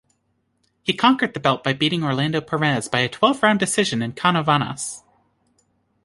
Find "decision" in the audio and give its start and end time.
3.59-4.01